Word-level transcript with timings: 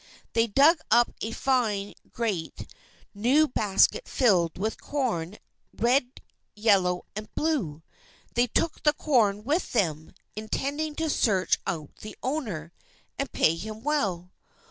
They 0.33 0.47
dug 0.47 0.79
up 0.89 1.11
a 1.21 1.29
fine, 1.31 1.93
great, 2.09 2.73
new 3.13 3.47
basket 3.47 4.07
filled 4.07 4.57
with 4.57 4.81
corn, 4.81 5.37
red, 5.75 6.21
yellow, 6.55 7.03
and 7.15 7.29
blue. 7.35 7.83
They 8.33 8.47
took 8.47 8.81
the 8.81 8.93
corn 8.93 9.43
with 9.43 9.73
them, 9.73 10.11
intending 10.35 10.95
to 10.95 11.07
search 11.07 11.59
out 11.67 11.97
the 11.97 12.15
owner, 12.23 12.73
and 13.19 13.31
pay 13.31 13.53
him 13.55 13.83
well. 13.83 14.31